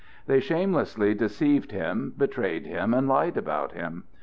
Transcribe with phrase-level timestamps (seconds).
[0.25, 4.05] They shamelessly deceived him, betrayed him, and lied about him.